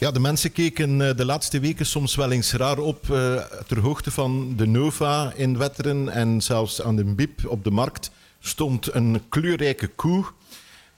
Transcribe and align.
Ja, 0.00 0.10
de 0.10 0.20
mensen 0.20 0.52
keken 0.52 1.08
eh, 1.08 1.16
de 1.16 1.24
laatste 1.24 1.60
weken 1.60 1.86
soms 1.86 2.14
wel 2.14 2.30
eens 2.30 2.52
raar 2.52 2.78
op 2.78 3.06
uh, 3.10 3.34
ter 3.66 3.80
hoogte 3.80 4.10
van 4.10 4.56
de 4.56 4.66
Nova 4.66 5.32
in 5.36 5.58
Wetteren 5.58 6.08
en 6.08 6.40
zelfs 6.40 6.82
aan 6.82 6.96
de 6.96 7.04
Bib 7.04 7.46
op 7.46 7.64
de 7.64 7.70
markt 7.70 8.10
stond 8.38 8.94
een 8.94 9.22
kleurrijke 9.28 9.86
koe. 9.86 10.24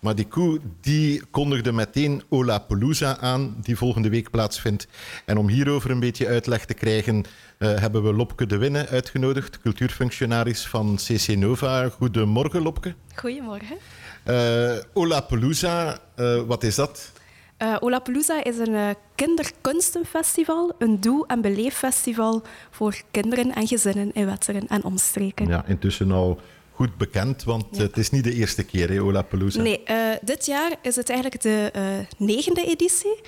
Maar 0.01 0.15
die 0.15 0.27
koe 0.27 0.61
die 0.81 1.23
kondigde 1.31 1.73
meteen 1.73 2.23
Olapalooza 2.29 3.19
aan, 3.19 3.57
die 3.63 3.77
volgende 3.77 4.09
week 4.09 4.31
plaatsvindt. 4.31 4.87
En 5.25 5.37
om 5.37 5.49
hierover 5.49 5.91
een 5.91 6.01
beetje 6.01 6.27
uitleg 6.27 6.65
te 6.65 6.75
krijgen, 6.75 7.17
uh, 7.17 7.79
hebben 7.79 8.03
we 8.03 8.13
Lopke 8.13 8.47
de 8.47 8.57
Winne 8.57 8.89
uitgenodigd, 8.89 9.61
cultuurfunctionaris 9.61 10.67
van 10.67 10.97
CC 10.97 11.37
Nova. 11.37 11.89
Goedemorgen, 11.89 12.63
Lopke. 12.63 12.95
Goedemorgen. 13.15 13.77
Uh, 14.27 14.73
Olapalooza, 14.93 16.01
uh, 16.17 16.43
wat 16.43 16.63
is 16.63 16.75
dat? 16.75 17.13
Uh, 17.63 17.77
Olapalooza 17.81 18.45
is 18.45 18.59
een 18.59 18.73
uh, 18.73 18.89
kinderkunstenfestival, 19.15 20.73
een 20.79 21.01
doe- 21.01 21.27
en 21.27 21.41
beleeffestival 21.41 22.43
voor 22.71 23.03
kinderen 23.11 23.55
en 23.55 23.67
gezinnen 23.67 24.13
in 24.13 24.27
Wetteren 24.27 24.69
en 24.69 24.85
omstreken. 24.85 25.47
Ja, 25.47 25.65
intussen 25.67 26.13
al 26.13 26.41
goed 26.73 26.97
bekend, 26.97 27.45
want 27.45 27.65
ja. 27.71 27.83
het 27.83 27.97
is 27.97 28.11
niet 28.11 28.25
de 28.25 28.35
eerste 28.35 28.65
keer, 28.65 28.91
hè, 28.91 29.03
Olapalooza? 29.03 29.63
Nee, 29.63 29.83
uh, 29.91 29.97
dit 30.23 30.47
jaar 30.47 30.73
is 30.83 30.97
het 30.97 31.11
eigenlijk 31.11 31.43
de 31.43 31.71
negende 32.17 32.65
editie. 32.65 33.21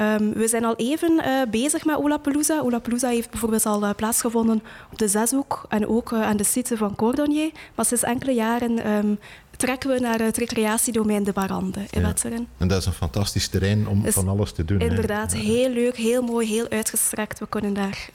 Um, 0.00 0.32
we 0.32 0.48
zijn 0.48 0.64
al 0.64 0.76
even 0.76 1.22
bezig 1.50 1.84
met 1.84 1.96
Olapalooza. 1.96 2.60
Olapalooza 2.60 3.08
heeft 3.08 3.30
bijvoorbeeld 3.30 3.66
al 3.66 3.94
plaatsgevonden 3.94 4.62
op 4.92 4.98
de 4.98 5.08
Zeshoek 5.08 5.64
en 5.68 5.88
ook 5.88 6.12
aan 6.12 6.36
de 6.36 6.44
site 6.44 6.76
van 6.76 6.94
Cordonnier. 6.94 7.50
Maar 7.74 7.84
sinds 7.84 8.02
enkele 8.02 8.32
jaren 8.32 8.90
um, 8.90 9.18
trekken 9.58 9.90
we 9.90 9.98
naar 10.00 10.18
het 10.20 10.36
recreatiedomein 10.36 11.24
De 11.24 11.32
Barande 11.32 11.80
in 11.90 12.00
ja. 12.00 12.06
Wetteren. 12.06 12.48
En 12.56 12.68
dat 12.68 12.80
is 12.80 12.86
een 12.86 12.92
fantastisch 12.92 13.48
terrein 13.48 13.88
om 13.88 14.06
is 14.06 14.14
van 14.14 14.28
alles 14.28 14.52
te 14.52 14.64
doen. 14.64 14.80
Inderdaad, 14.80 15.32
hè? 15.32 15.38
heel 15.38 15.70
leuk, 15.70 15.96
heel 15.96 16.22
mooi, 16.22 16.46
heel 16.46 16.68
uitgestrekt. 16.68 17.38
We 17.38 17.48
kunnen 17.48 17.74
daar 17.74 18.10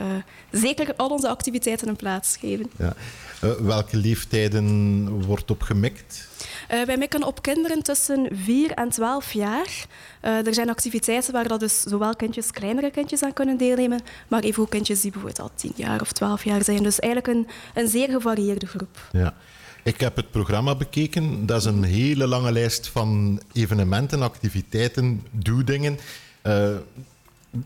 zeker 0.52 0.96
al 0.96 1.10
onze 1.10 1.30
activiteiten 1.30 1.88
een 1.88 1.96
plaats 1.96 2.38
geven. 2.38 2.72
Ja. 2.78 2.94
welke 3.60 3.98
leeftijden 3.98 5.22
wordt 5.26 5.52
op 5.52 5.62
gemikt? 5.62 6.28
Uh, 6.72 6.82
wij 6.82 6.98
mikken 6.98 7.24
op 7.24 7.42
kinderen 7.42 7.84
tussen 7.84 8.28
4 8.32 8.72
en 8.72 8.90
12 8.90 9.32
jaar. 9.32 9.86
Uh, 10.22 10.48
er 10.48 10.54
zijn 10.54 10.70
activiteiten 10.70 11.34
waar 11.34 11.48
dat 11.48 11.60
dus 11.60 11.82
zowel 11.82 12.16
kindjes, 12.16 12.52
kleinere 12.52 12.92
kindjes 12.92 13.24
aan 13.24 13.34
kunnen 13.34 13.58
deelnemen, 13.58 14.02
maar 14.28 14.44
even 14.44 14.64
ook 14.64 14.70
kindjes 14.70 15.02
die 15.02 15.12
bijvoorbeeld 15.12 15.42
al 15.42 15.56
10 15.56 15.72
jaar 15.76 16.02
of 16.02 16.12
12 16.12 16.44
jaar 16.44 16.64
zijn. 16.64 16.84
Dus 16.84 17.00
eigenlijk 17.00 17.38
een, 17.38 17.48
een 17.74 17.90
zeer 17.90 18.10
gevarieerde 18.10 18.66
groep. 18.66 19.10
Ja. 19.12 19.34
Ik 19.84 20.00
heb 20.00 20.16
het 20.16 20.32
programma 20.32 20.76
bekeken. 20.76 21.46
Dat 21.46 21.60
is 21.60 21.66
een 21.66 21.84
hele 21.84 22.28
lange 22.28 22.52
lijst 22.52 22.88
van 22.88 23.42
evenementen, 23.54 24.22
activiteiten, 24.22 25.22
doedingen. 25.32 26.00
Uh, 26.44 26.76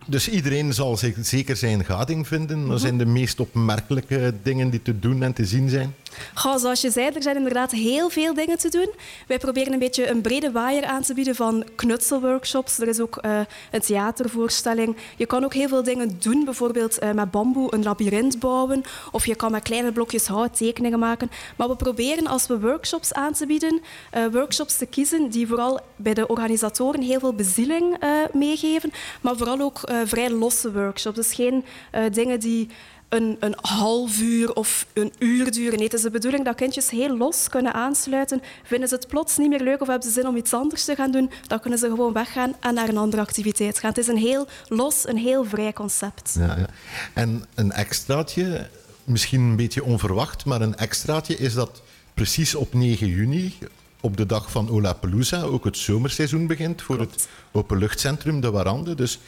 dus 0.06 0.30
iedereen 0.30 0.74
zal 0.74 0.98
zich 0.98 1.16
zeker 1.22 1.56
zijn 1.56 1.86
gading 1.86 2.28
vinden. 2.28 2.68
Wat 2.68 2.82
zijn 2.82 2.98
de 2.98 3.06
meest 3.06 3.40
opmerkelijke 3.40 4.34
dingen 4.44 4.70
die 4.70 4.82
te 4.82 5.00
doen 5.00 5.24
en 5.24 5.34
te 5.34 5.46
zien 5.46 5.70
zijn? 5.70 5.96
Goh, 6.34 6.58
zoals 6.58 6.82
je 6.82 6.92
zei, 6.92 7.10
er 7.10 7.22
zijn 7.22 7.36
inderdaad 7.36 7.72
heel 7.72 8.10
veel 8.10 8.34
dingen 8.34 8.58
te 8.58 8.70
doen. 8.70 8.90
Wij 9.28 9.38
proberen 9.38 9.74
een 9.74 9.80
beetje 9.80 10.10
een 10.10 10.22
brede 10.22 10.52
waaier 10.52 10.86
aan 10.86 11.02
te 11.02 11.14
bieden 11.14 11.36
van 11.36 11.64
knutselworkshops. 11.76 12.80
Er 12.80 12.88
is 12.88 13.00
ook 13.00 13.20
uh, 13.26 13.40
een 13.72 13.82
theatervoorstelling. 13.82 14.96
Je 15.16 15.26
kan 15.26 15.44
ook 15.44 15.54
heel 15.54 15.68
veel 15.68 15.84
dingen 15.84 16.18
doen, 16.20 16.46
bijvoorbeeld 16.46 17.04
uh, 17.04 17.12
met 17.12 17.32
bamboe 17.32 17.74
een 17.74 17.84
labyrint 17.84 18.40
bouwen. 18.40 18.84
Of 19.12 19.26
je 19.26 19.36
kan 19.36 19.52
met 19.52 19.64
kleine 19.64 19.92
blokjes 19.92 20.28
hout 20.28 20.58
tekeningen 20.58 21.00
maken. 21.00 21.32
Maar 21.56 21.68
we 21.68 21.76
proberen 21.76 22.28
als 22.28 22.48
we 22.48 22.60
workshops 22.60 23.14
aan 23.14 23.34
te 23.34 23.46
bieden, 23.46 23.82
uh, 24.18 24.26
workshops 24.32 24.78
te 24.78 24.86
kiezen 24.86 25.30
die 25.30 25.48
vooral 25.48 25.80
bij 25.96 26.14
de 26.14 26.28
organisatoren 26.28 27.02
heel 27.02 27.20
veel 27.20 27.34
bezieling 27.34 27.98
meegeven. 28.34 28.92
Maar 29.22 29.36
vooral 29.36 29.60
ook 29.60 29.80
vrij 30.06 30.30
losse 30.30 30.72
workshops. 30.72 31.16
Dus 31.16 31.34
geen 31.34 31.66
dingen 32.12 32.40
die 32.40 32.70
een, 33.10 33.38
een 33.40 33.56
half 33.62 34.20
uur 34.20 34.54
of 34.54 34.86
een 34.94 35.14
uur 35.20 35.52
duren. 35.52 35.76
Nee, 35.76 35.84
het 35.84 35.94
is 35.94 36.02
de 36.02 36.10
bedoeling 36.10 36.46
dat 36.46 36.56
kindjes 36.56 36.90
heel 36.90 37.18
los 37.18 37.50
kunnen 37.50 37.74
aansluiten. 37.74 38.42
Vinden 38.64 38.90
ze 38.90 38.96
het 38.96 39.08
plots 39.08 39.38
niet 39.38 39.50
meer 39.50 39.62
leuk 39.62 39.82
of 39.82 39.88
hebben 39.88 40.08
ze 40.08 40.14
zin 40.14 40.28
om 40.28 40.36
iets 40.36 40.54
anders 40.54 40.86
te 40.86 40.96
gaan 40.96 41.12
doen, 41.12 41.32
dan 41.48 41.60
kunnen 41.60 41.80
ze 41.80 41.88
gewoon 41.88 42.14
weggaan 42.14 42.56
en 42.60 42.74
naar 42.74 42.90
een 42.90 42.98
andere 42.98 43.22
activiteit 43.22 43.80
gaan. 43.80 43.90
Het 43.90 44.00
is 44.00 44.08
een 44.08 44.18
heel 44.18 44.48
los, 44.68 45.08
een 45.08 45.18
heel 45.18 45.46
vrij 45.46 45.74
concept. 45.74 46.36
Ja, 46.40 46.58
ja. 46.58 46.68
En 47.14 47.46
een 47.56 47.72
extraatje, 47.72 48.70
misschien 49.04 49.42
een 49.42 49.56
beetje 49.56 49.84
onverwacht, 49.84 50.46
maar 50.46 50.62
een 50.62 50.76
extraatje 50.76 51.38
is 51.38 51.54
dat 51.54 51.82
precies 52.14 52.56
op 52.56 52.74
9 52.74 53.08
juni 53.08 53.58
op 54.02 54.18
de 54.18 54.26
dag 54.26 54.52
van 54.52 54.70
Olapalooza 54.70 55.42
ook 55.42 55.66
het 55.66 55.78
zomerseizoen 55.78 56.48
begint 56.48 56.82
voor 56.82 56.96
Klopt. 56.96 57.14
het 57.14 57.28
openluchtcentrum 57.52 58.42
De 58.42 58.52
Warande. 58.52 58.96
Dus 58.96 59.20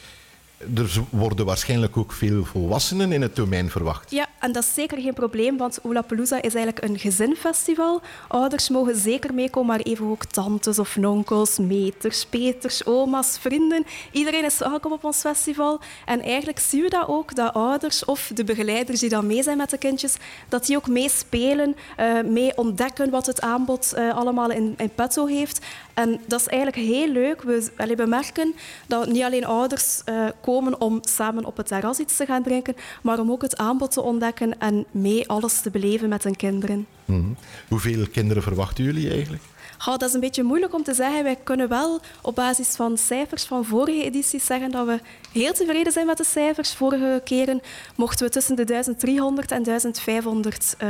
er 0.74 1.00
worden 1.10 1.46
waarschijnlijk 1.46 1.96
ook 1.96 2.12
veel 2.12 2.44
volwassenen 2.44 3.12
in 3.12 3.22
het 3.22 3.36
domein 3.36 3.70
verwacht. 3.70 4.10
Ja, 4.10 4.26
en 4.38 4.52
dat 4.52 4.62
is 4.62 4.74
zeker 4.74 5.00
geen 5.00 5.14
probleem, 5.14 5.56
want 5.56 5.78
Olapalooza 5.82 6.42
is 6.42 6.54
eigenlijk 6.54 6.84
een 6.84 6.98
gezinfestival. 6.98 8.00
Ouders 8.28 8.68
mogen 8.68 8.96
zeker 8.96 9.34
meekomen, 9.34 9.68
maar 9.68 9.80
even 9.80 10.06
ook 10.06 10.24
tantes 10.24 10.78
of 10.78 10.96
nonkels, 10.96 11.58
meters, 11.58 12.26
peters, 12.26 12.84
oma's, 12.84 13.38
vrienden. 13.40 13.84
Iedereen 14.12 14.44
is 14.44 14.58
welkom 14.58 14.92
op 14.92 15.04
ons 15.04 15.20
festival. 15.20 15.80
En 16.04 16.22
eigenlijk 16.22 16.58
zien 16.58 16.82
we 16.82 16.88
dat 16.88 17.08
ook, 17.08 17.34
dat 17.34 17.54
ouders 17.54 18.04
of 18.04 18.30
de 18.34 18.44
begeleiders 18.44 19.00
die 19.00 19.08
dan 19.08 19.26
mee 19.26 19.42
zijn 19.42 19.56
met 19.56 19.70
de 19.70 19.78
kindjes, 19.78 20.16
dat 20.48 20.66
die 20.66 20.76
ook 20.76 20.88
meespelen, 20.88 21.76
uh, 22.00 22.22
mee 22.22 22.56
ontdekken 22.56 23.10
wat 23.10 23.26
het 23.26 23.40
aanbod 23.40 23.92
uh, 23.96 24.16
allemaal 24.16 24.50
in, 24.50 24.74
in 24.76 24.94
petto 24.94 25.26
heeft. 25.26 25.66
En 25.94 26.20
dat 26.26 26.40
is 26.40 26.46
eigenlijk 26.46 26.86
heel 26.86 27.08
leuk. 27.08 27.42
We, 27.42 28.06
merken 28.06 28.54
dat 28.86 29.06
niet 29.06 29.22
alleen 29.22 29.44
ouders 29.44 30.02
uh, 30.08 30.28
komen 30.50 30.80
om 30.80 30.98
samen 31.00 31.44
op 31.44 31.56
het 31.56 31.66
terras 31.66 31.98
iets 31.98 32.16
te 32.16 32.26
gaan 32.26 32.42
drinken, 32.42 32.76
maar 33.02 33.18
om 33.18 33.30
ook 33.30 33.42
het 33.42 33.56
aanbod 33.56 33.90
te 33.90 34.02
ontdekken 34.02 34.58
en 34.58 34.84
mee 34.90 35.28
alles 35.28 35.60
te 35.60 35.70
beleven 35.70 36.08
met 36.08 36.24
hun 36.24 36.36
kinderen. 36.36 36.86
Mm-hmm. 37.04 37.36
Hoeveel 37.68 38.06
kinderen 38.12 38.42
verwachten 38.42 38.84
jullie 38.84 39.10
eigenlijk? 39.10 39.42
Oh, 39.78 39.96
dat 39.96 40.02
is 40.02 40.14
een 40.14 40.20
beetje 40.20 40.42
moeilijk 40.42 40.74
om 40.74 40.82
te 40.82 40.94
zeggen. 40.94 41.22
Wij 41.22 41.36
kunnen 41.44 41.68
wel 41.68 42.00
op 42.22 42.34
basis 42.34 42.68
van 42.68 42.98
cijfers 42.98 43.44
van 43.44 43.64
vorige 43.64 44.04
edities 44.04 44.46
zeggen 44.46 44.70
dat 44.70 44.86
we 44.86 45.00
heel 45.32 45.52
tevreden 45.52 45.92
zijn 45.92 46.06
met 46.06 46.16
de 46.16 46.24
cijfers. 46.24 46.74
Vorige 46.74 47.20
keren 47.24 47.60
mochten 47.96 48.26
we 48.26 48.32
tussen 48.32 48.56
de 48.56 48.64
1300 48.64 49.50
en 49.50 49.62
1500 49.62 50.74
uh, 50.82 50.88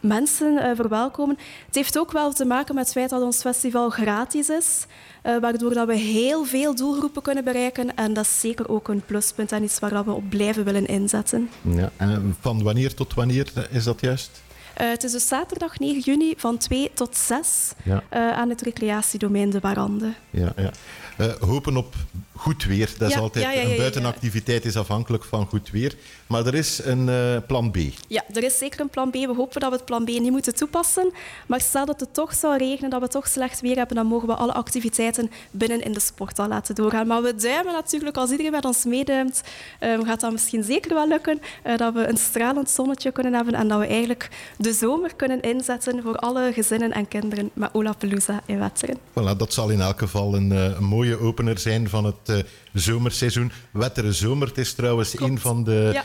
mensen 0.00 0.52
uh, 0.52 0.70
verwelkomen. 0.74 1.38
Het 1.66 1.74
heeft 1.74 1.98
ook 1.98 2.12
wel 2.12 2.32
te 2.32 2.44
maken 2.44 2.74
met 2.74 2.84
het 2.84 2.92
feit 2.92 3.10
dat 3.10 3.22
ons 3.22 3.40
festival 3.40 3.90
gratis 3.90 4.48
is, 4.48 4.86
uh, 5.22 5.38
waardoor 5.40 5.74
dat 5.74 5.86
we 5.86 5.96
heel 5.96 6.44
veel 6.44 6.74
doelgroepen 6.74 7.22
kunnen 7.22 7.44
bereiken. 7.44 7.96
En 7.96 8.12
dat 8.12 8.24
is 8.24 8.40
zeker 8.40 8.68
ook 8.68 8.88
een 8.88 9.02
pluspunt 9.06 9.52
en 9.52 9.62
iets 9.62 9.78
waar 9.78 10.04
we 10.04 10.12
op 10.12 10.28
blijven 10.28 10.64
willen 10.64 10.86
inzetten. 10.86 11.50
Ja, 11.62 11.90
en 11.96 12.36
van 12.40 12.62
wanneer 12.62 12.94
tot 12.94 13.14
wanneer 13.14 13.52
is 13.70 13.84
dat 13.84 14.00
juist? 14.00 14.42
Uh, 14.80 14.90
het 14.90 15.04
is 15.04 15.12
dus 15.12 15.28
zaterdag 15.28 15.78
9 15.78 16.00
juni 16.00 16.34
van 16.36 16.58
2 16.58 16.90
tot 16.94 17.16
6 17.16 17.72
ja. 17.82 18.02
uh, 18.12 18.30
aan 18.30 18.48
het 18.48 18.60
recreatiedomein 18.62 19.50
De 19.50 19.60
Barande. 19.60 20.12
Ja, 20.30 20.52
ja. 20.56 20.72
Uh, 21.18 21.32
hopen 21.40 21.76
op 21.76 21.94
goed 22.40 22.64
weer. 22.64 22.90
Dat 22.98 23.10
is 23.10 23.16
altijd, 23.16 23.44
ja, 23.44 23.52
ja, 23.52 23.60
ja, 23.60 23.68
een 23.68 23.76
buitenactiviteit 23.76 24.64
is 24.64 24.76
afhankelijk 24.76 25.24
van 25.24 25.46
goed 25.46 25.70
weer. 25.70 25.94
Maar 26.26 26.46
er 26.46 26.54
is 26.54 26.80
een 26.84 27.08
eh, 27.08 27.36
plan 27.46 27.70
B. 27.70 27.76
Ja, 28.06 28.24
er 28.32 28.44
is 28.44 28.58
zeker 28.58 28.80
een 28.80 28.88
plan 28.88 29.10
B. 29.10 29.12
We 29.12 29.34
hopen 29.36 29.60
dat 29.60 29.70
we 29.70 29.76
het 29.76 29.84
plan 29.84 30.04
B 30.04 30.08
niet 30.08 30.30
moeten 30.30 30.54
toepassen. 30.54 31.12
Maar 31.46 31.60
stel 31.60 31.86
dat 31.86 32.00
het 32.00 32.14
toch 32.14 32.34
zou 32.34 32.56
regenen, 32.56 32.90
dat 32.90 33.00
we 33.00 33.08
toch 33.08 33.28
slecht 33.28 33.60
weer 33.60 33.76
hebben, 33.76 33.96
dan 33.96 34.06
mogen 34.06 34.28
we 34.28 34.34
alle 34.34 34.52
activiteiten 34.52 35.30
binnen 35.50 35.82
in 35.82 35.92
de 35.92 36.00
sporthal 36.00 36.48
laten 36.48 36.74
doorgaan. 36.74 37.06
Maar 37.06 37.22
we 37.22 37.34
duimen 37.34 37.72
natuurlijk, 37.72 38.16
als 38.16 38.30
iedereen 38.30 38.52
met 38.52 38.64
ons 38.64 38.84
meeduimt, 38.84 39.42
uh, 39.80 39.98
gaat 40.02 40.20
dat 40.20 40.32
misschien 40.32 40.64
zeker 40.64 40.94
wel 40.94 41.08
lukken. 41.08 41.40
Uh, 41.66 41.76
dat 41.76 41.94
we 41.94 42.08
een 42.08 42.16
stralend 42.16 42.70
zonnetje 42.70 43.10
kunnen 43.12 43.34
hebben 43.34 43.54
en 43.54 43.68
dat 43.68 43.78
we 43.78 43.86
eigenlijk 43.86 44.28
de 44.56 44.72
zomer 44.72 45.14
kunnen 45.14 45.40
inzetten 45.40 46.02
voor 46.02 46.16
alle 46.16 46.52
gezinnen 46.52 46.92
en 46.92 47.08
kinderen 47.08 47.50
met 47.52 47.70
Olapalooza 47.72 48.40
in 48.46 48.58
Wetteren. 48.58 48.98
Voilà, 48.98 49.36
dat 49.36 49.52
zal 49.52 49.68
in 49.70 49.80
elk 49.80 49.98
geval 49.98 50.34
een, 50.34 50.50
een 50.50 50.84
mooie 50.84 51.18
opener 51.18 51.58
zijn 51.58 51.88
van 51.88 52.04
het 52.04 52.28
zomerseizoen. 52.72 53.52
Wetteren 53.70 54.14
zomer, 54.14 54.48
het 54.48 54.58
is 54.58 54.72
trouwens 54.72 55.10
Klopt. 55.10 55.32
een 55.32 55.38
van 55.38 55.64
de 55.64 55.90
Ja. 55.92 56.04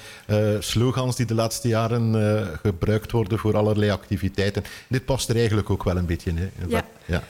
uh, 0.53 0.61
slogans 0.61 1.15
die 1.15 1.25
de 1.25 1.33
laatste 1.33 1.67
jaren 1.67 2.15
uh, 2.15 2.47
gebruikt 2.61 3.11
worden 3.11 3.39
voor 3.39 3.57
allerlei 3.57 3.91
activiteiten. 3.91 4.63
Dit 4.87 5.05
past 5.05 5.29
er 5.29 5.35
eigenlijk 5.35 5.69
ook 5.69 5.83
wel 5.83 5.97
een 5.97 6.05
beetje 6.05 6.29
in. 6.29 6.37
Hè? 6.37 6.49
Ja. 6.67 7.23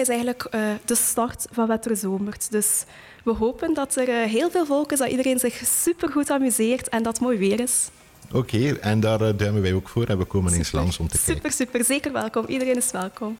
is 0.00 0.08
eigenlijk 0.08 0.46
uh, 0.54 0.60
de 0.84 0.94
start 0.94 1.46
van 1.52 1.66
Wetteren 1.66 1.96
Zomert. 1.96 2.50
Dus 2.50 2.84
we 3.24 3.32
hopen 3.32 3.74
dat 3.74 3.96
er 3.96 4.28
heel 4.28 4.50
veel 4.50 4.66
volk 4.66 4.92
is, 4.92 4.98
dat 4.98 5.08
iedereen 5.10 5.38
zich 5.38 5.62
supergoed 5.66 6.30
amuseert 6.30 6.88
en 6.88 7.02
dat 7.02 7.12
het 7.12 7.22
mooi 7.22 7.38
weer 7.38 7.60
is. 7.60 7.88
Oké, 8.32 8.56
okay, 8.56 8.72
en 8.72 9.00
daar 9.00 9.36
duimen 9.36 9.62
wij 9.62 9.72
ook 9.72 9.88
voor 9.88 10.04
en 10.04 10.18
we 10.18 10.24
komen 10.24 10.52
eens 10.52 10.72
langs 10.72 10.98
om 10.98 11.08
te 11.08 11.16
kijken. 11.16 11.34
Super, 11.34 11.52
super. 11.52 11.84
Zeker 11.84 12.12
welkom. 12.12 12.44
Iedereen 12.46 12.76
is 12.76 12.90
welkom. 12.90 13.38